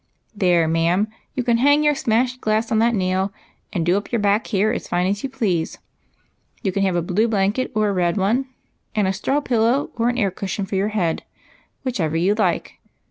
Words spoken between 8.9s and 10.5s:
and a straw pillow or an air